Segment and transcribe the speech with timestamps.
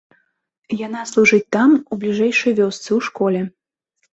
[0.87, 3.41] Яна служыць там у бліжэйшай вёсцы, у школе.